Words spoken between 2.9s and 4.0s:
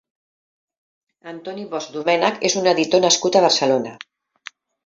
nascut a Barcelona.